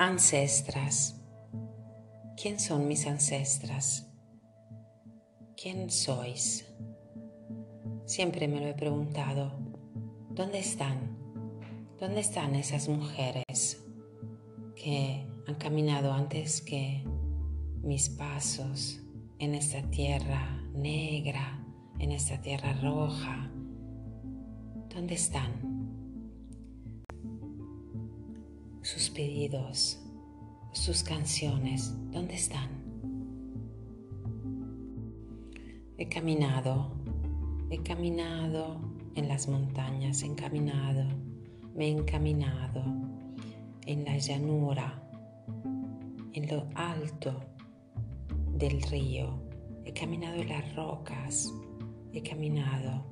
Ancestras. 0.00 1.20
¿Quién 2.40 2.60
son 2.60 2.86
mis 2.86 3.04
ancestras? 3.08 4.08
¿Quién 5.60 5.90
sois? 5.90 6.72
Siempre 8.04 8.46
me 8.46 8.60
lo 8.60 8.68
he 8.68 8.74
preguntado. 8.74 9.58
¿Dónde 10.30 10.60
están? 10.60 11.18
¿Dónde 11.98 12.20
están 12.20 12.54
esas 12.54 12.88
mujeres 12.88 13.84
que 14.76 15.26
han 15.48 15.56
caminado 15.56 16.12
antes 16.12 16.60
que 16.60 17.02
mis 17.82 18.08
pasos 18.08 19.00
en 19.40 19.56
esta 19.56 19.82
tierra 19.90 20.62
negra, 20.74 21.66
en 21.98 22.12
esta 22.12 22.40
tierra 22.40 22.72
roja? 22.80 23.50
¿Dónde 24.94 25.14
están? 25.14 25.77
Sus 28.82 29.10
pedidos, 29.10 30.00
sus 30.72 31.02
canciones, 31.02 31.92
¿dónde 32.10 32.34
están? 32.34 32.68
He 35.96 36.08
caminado, 36.08 36.92
he 37.70 37.78
caminado 37.82 38.80
en 39.14 39.28
las 39.28 39.48
montañas, 39.48 40.22
he 40.22 40.34
caminado, 40.34 41.04
me 41.74 41.86
he 41.86 41.90
encaminado 41.90 42.84
en 43.86 44.04
la 44.04 44.16
llanura, 44.16 45.02
en 46.32 46.48
lo 46.48 46.68
alto 46.74 47.40
del 48.54 48.80
río, 48.82 49.42
he 49.84 49.92
caminado 49.92 50.36
en 50.36 50.48
las 50.48 50.76
rocas, 50.76 51.52
he 52.12 52.22
caminado 52.22 53.04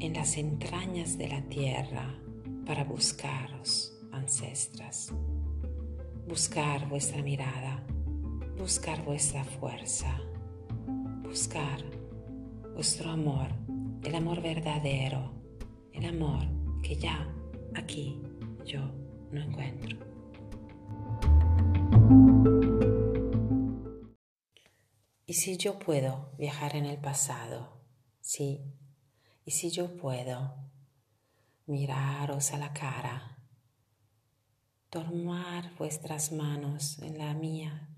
en 0.00 0.12
las 0.12 0.36
entrañas 0.36 1.16
de 1.18 1.28
la 1.28 1.42
tierra 1.42 2.18
para 2.66 2.84
buscaros 2.84 3.93
ancestras. 4.14 5.12
Buscar 6.26 6.88
vuestra 6.88 7.22
mirada, 7.22 7.84
buscar 8.56 9.04
vuestra 9.04 9.44
fuerza, 9.44 10.20
buscar 11.22 11.84
vuestro 12.74 13.10
amor, 13.10 13.48
el 14.02 14.14
amor 14.14 14.40
verdadero, 14.40 15.32
el 15.92 16.06
amor 16.06 16.46
que 16.82 16.96
ya 16.96 17.28
aquí 17.74 18.20
yo 18.64 18.80
no 19.30 19.40
encuentro. 19.40 19.98
¿Y 25.26 25.34
si 25.34 25.56
yo 25.56 25.78
puedo 25.78 26.32
viajar 26.38 26.76
en 26.76 26.86
el 26.86 26.98
pasado? 26.98 27.80
Sí. 28.20 28.62
¿Y 29.44 29.50
si 29.50 29.70
yo 29.70 29.96
puedo 29.96 30.54
miraros 31.66 32.52
a 32.52 32.58
la 32.58 32.72
cara 32.72 33.33
tomar 34.94 35.74
vuestras 35.74 36.30
manos 36.30 37.00
en 37.00 37.18
la 37.18 37.34
mía, 37.34 37.88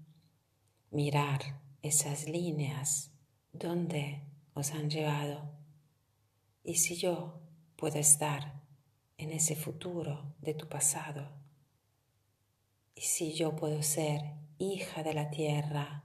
mirar 0.90 1.60
esas 1.82 2.26
líneas 2.26 3.12
donde 3.52 4.22
os 4.54 4.70
han 4.70 4.88
llevado 4.88 5.42
y 6.64 6.76
si 6.76 6.96
yo 6.96 7.42
puedo 7.76 7.98
estar 7.98 8.62
en 9.18 9.30
ese 9.30 9.56
futuro 9.56 10.34
de 10.40 10.54
tu 10.54 10.70
pasado 10.70 11.28
y 12.94 13.02
si 13.02 13.34
yo 13.34 13.54
puedo 13.56 13.82
ser 13.82 14.22
hija 14.56 15.02
de 15.02 15.12
la 15.12 15.28
tierra, 15.28 16.02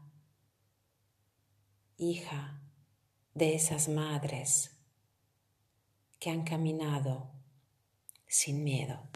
hija 1.96 2.62
de 3.34 3.56
esas 3.56 3.88
madres 3.88 4.78
que 6.20 6.32
han 6.32 6.44
caminado 6.44 7.32
sin 8.28 8.66
miedo. 8.66 9.10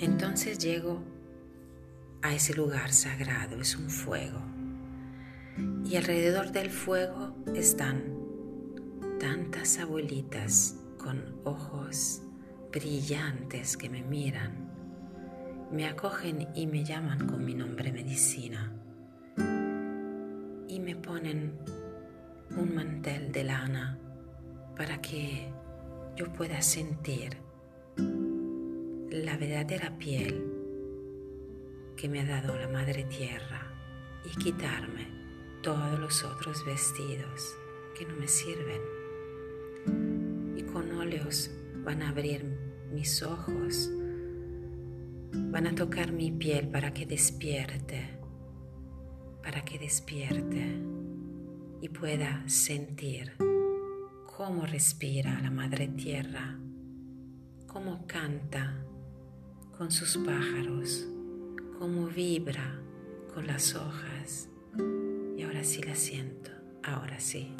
Entonces 0.00 0.58
llego 0.58 1.02
a 2.22 2.32
ese 2.32 2.54
lugar 2.54 2.90
sagrado, 2.90 3.60
es 3.60 3.76
un 3.76 3.90
fuego. 3.90 4.40
Y 5.84 5.96
alrededor 5.96 6.52
del 6.52 6.70
fuego 6.70 7.36
están 7.54 8.14
tantas 9.18 9.78
abuelitas 9.78 10.76
con 10.96 11.36
ojos 11.44 12.22
brillantes 12.72 13.76
que 13.76 13.90
me 13.90 14.02
miran, 14.02 14.70
me 15.70 15.86
acogen 15.86 16.48
y 16.54 16.66
me 16.66 16.82
llaman 16.82 17.26
con 17.26 17.44
mi 17.44 17.54
nombre 17.54 17.92
medicina 17.92 18.72
y 20.66 20.80
me 20.80 20.96
ponen 20.96 21.58
un 22.56 22.74
mantel 22.74 23.32
de 23.32 23.44
lana 23.44 23.98
para 24.76 25.02
que 25.02 25.52
yo 26.16 26.32
pueda 26.32 26.62
sentir 26.62 27.36
la 29.10 29.36
verdadera 29.36 29.98
piel 29.98 30.44
que 31.96 32.08
me 32.08 32.20
ha 32.20 32.24
dado 32.24 32.56
la 32.56 32.68
Madre 32.68 33.02
Tierra 33.04 33.74
y 34.24 34.38
quitarme 34.38 35.08
todos 35.62 35.98
los 35.98 36.22
otros 36.22 36.64
vestidos 36.64 37.56
que 37.98 38.06
no 38.06 38.14
me 38.14 38.28
sirven. 38.28 38.80
Y 40.56 40.62
con 40.62 40.92
óleos 40.92 41.50
van 41.84 42.02
a 42.02 42.10
abrir 42.10 42.44
mis 42.92 43.22
ojos, 43.24 43.90
van 45.32 45.66
a 45.66 45.74
tocar 45.74 46.12
mi 46.12 46.30
piel 46.30 46.68
para 46.68 46.94
que 46.94 47.04
despierte, 47.04 48.16
para 49.42 49.64
que 49.64 49.80
despierte 49.80 50.80
y 51.80 51.88
pueda 51.88 52.48
sentir 52.48 53.32
cómo 54.36 54.66
respira 54.66 55.40
la 55.40 55.50
Madre 55.50 55.88
Tierra, 55.88 56.60
cómo 57.66 58.06
canta 58.06 58.86
con 59.80 59.90
sus 59.90 60.18
pájaros, 60.18 61.08
cómo 61.78 62.04
vibra 62.08 62.78
con 63.32 63.46
las 63.46 63.74
hojas. 63.74 64.50
Y 65.38 65.42
ahora 65.42 65.64
sí 65.64 65.80
la 65.82 65.94
siento, 65.94 66.50
ahora 66.82 67.18
sí, 67.18 67.54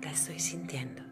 la 0.00 0.10
estoy 0.10 0.40
sintiendo. 0.40 1.02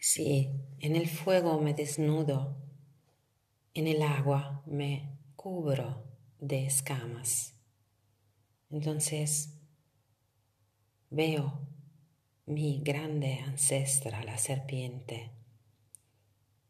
Sí, 0.00 0.48
en 0.78 0.96
el 0.96 1.06
fuego 1.06 1.60
me 1.60 1.74
desnudo, 1.74 2.56
en 3.74 3.88
el 3.88 4.00
agua 4.00 4.62
me 4.64 5.18
cubro 5.36 6.02
de 6.40 6.64
escamas. 6.64 7.60
Entonces 8.70 9.60
veo 11.10 11.71
mi 12.46 12.80
grande 12.82 13.38
ancestra, 13.46 14.24
la 14.24 14.36
serpiente, 14.36 15.30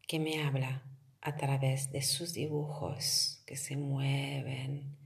que 0.07 0.19
me 0.19 0.43
habla 0.43 0.83
a 1.21 1.35
través 1.35 1.91
de 1.91 2.01
sus 2.01 2.33
dibujos 2.33 3.41
que 3.47 3.55
se 3.55 3.75
mueven 3.75 4.97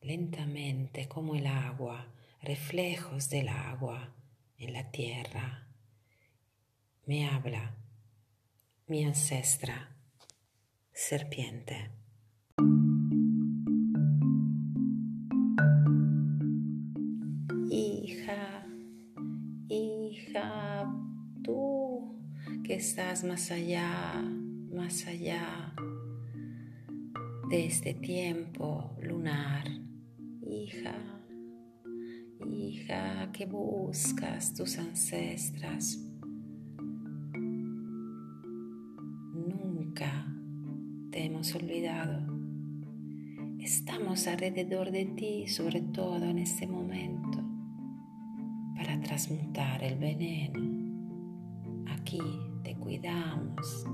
lentamente 0.00 1.08
como 1.08 1.34
el 1.34 1.46
agua, 1.46 2.12
reflejos 2.40 3.28
del 3.30 3.48
agua 3.48 4.14
en 4.58 4.72
la 4.72 4.90
tierra. 4.90 5.66
Me 7.06 7.28
habla 7.28 7.74
mi 8.86 9.04
ancestra, 9.04 9.96
serpiente. 10.92 11.90
Que 22.66 22.74
estás 22.74 23.22
más 23.22 23.52
allá, 23.52 24.20
más 24.74 25.06
allá 25.06 25.72
de 27.48 27.66
este 27.66 27.94
tiempo 27.94 28.96
lunar. 29.00 29.68
Hija, 30.42 30.96
hija, 32.44 33.30
que 33.32 33.46
buscas 33.46 34.52
tus 34.52 34.78
ancestras. 34.78 35.96
Nunca 39.32 40.26
te 41.12 41.24
hemos 41.24 41.54
olvidado. 41.54 42.26
Estamos 43.60 44.26
alrededor 44.26 44.90
de 44.90 45.04
ti, 45.06 45.46
sobre 45.46 45.82
todo 45.82 46.24
en 46.24 46.38
este 46.40 46.66
momento, 46.66 47.45
para 48.86 49.00
transmutar 49.00 49.82
el 49.82 49.98
veneno 49.98 50.60
aquí 51.90 52.20
te 52.62 52.76
cuidamos 52.76 53.84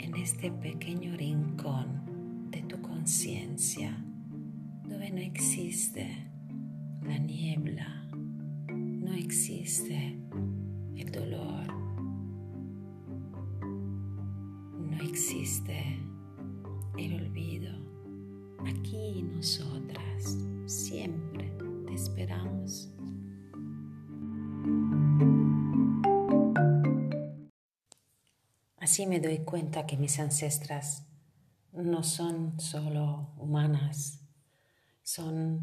en 0.00 0.16
este 0.16 0.50
pequeño 0.50 1.16
rincón 1.16 2.48
de 2.50 2.62
tu 2.62 2.82
conciencia 2.82 3.96
donde 4.82 5.12
no 5.12 5.18
existe 5.18 6.08
la 7.02 7.18
niebla, 7.18 8.04
no 8.68 9.12
existe 9.12 10.18
el 10.96 11.12
dolor, 11.12 11.72
no 14.90 14.96
existe 15.04 16.00
el 16.96 17.14
olvido. 17.14 17.70
Aquí 18.66 19.22
nosotras 19.22 20.36
siempre 20.66 21.52
te 21.86 21.94
esperamos. 21.94 22.90
Así 28.88 29.04
me 29.06 29.20
doy 29.20 29.44
cuenta 29.44 29.84
que 29.86 29.98
mis 29.98 30.18
ancestras 30.18 31.04
no 31.72 32.02
son 32.02 32.58
solo 32.58 33.34
humanas, 33.36 34.20
son 35.02 35.60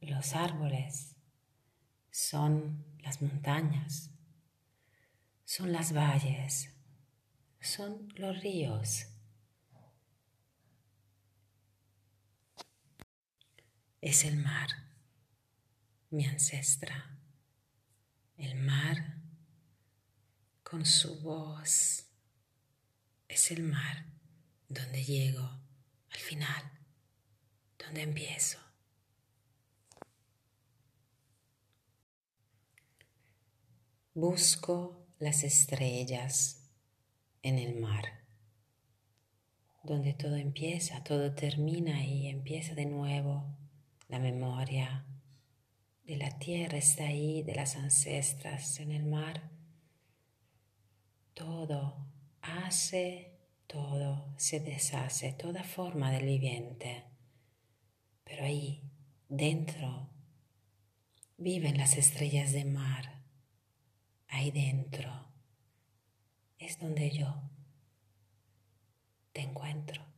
los 0.00 0.34
árboles, 0.34 1.14
son 2.10 2.84
las 3.04 3.22
montañas, 3.22 4.10
son 5.44 5.70
las 5.70 5.92
valles, 5.92 6.74
son 7.60 8.08
los 8.16 8.40
ríos. 8.40 9.06
Es 14.00 14.24
el 14.24 14.38
mar, 14.38 14.70
mi 16.10 16.26
ancestra, 16.26 17.16
el 18.36 18.56
mar 18.56 19.20
con 20.64 20.84
su 20.84 21.20
voz. 21.20 22.09
Es 23.40 23.52
el 23.52 23.62
mar 23.62 24.04
donde 24.68 25.02
llego 25.02 25.40
al 25.40 26.18
final, 26.18 26.62
donde 27.78 28.02
empiezo. 28.02 28.58
Busco 34.12 35.06
las 35.18 35.42
estrellas 35.42 36.68
en 37.40 37.58
el 37.58 37.80
mar, 37.80 38.26
donde 39.84 40.12
todo 40.12 40.36
empieza, 40.36 41.02
todo 41.02 41.34
termina 41.34 42.04
y 42.04 42.26
empieza 42.26 42.74
de 42.74 42.84
nuevo. 42.84 43.56
La 44.08 44.18
memoria 44.18 45.06
de 46.04 46.18
la 46.18 46.38
tierra 46.38 46.76
está 46.76 47.04
ahí, 47.04 47.42
de 47.42 47.54
las 47.54 47.76
ancestras 47.76 48.80
en 48.80 48.92
el 48.92 49.06
mar. 49.06 49.50
Todo 51.32 52.10
hace, 52.42 53.38
todo 53.66 54.34
se 54.36 54.60
deshace, 54.60 55.32
toda 55.32 55.62
forma 55.64 56.10
del 56.10 56.26
viviente. 56.26 57.04
Pero 58.24 58.44
ahí, 58.44 58.82
dentro, 59.28 60.08
viven 61.36 61.78
las 61.78 61.96
estrellas 61.96 62.52
de 62.52 62.64
mar 62.64 63.20
ahí 64.30 64.50
dentro 64.50 65.10
es 66.58 66.78
donde 66.78 67.10
yo 67.10 67.42
te 69.32 69.42
encuentro. 69.42 70.09